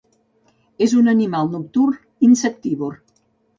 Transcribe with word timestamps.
És 0.85 0.95
un 1.01 1.11
animal 1.13 1.53
nocturn 1.57 2.01
insectívor. 2.31 3.01